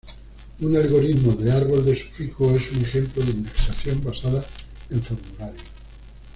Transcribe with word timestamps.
Un 0.61 0.75
algoritmo 0.75 1.33
de 1.33 1.51
árbol 1.51 1.85
de 1.85 1.95
sufijos 1.95 2.55
es 2.59 2.71
un 2.71 2.81
ejemplo 2.81 3.23
de 3.23 3.29
indexación 3.33 4.03
basada 4.03 4.43
en 4.89 5.03
formularios. 5.03 5.63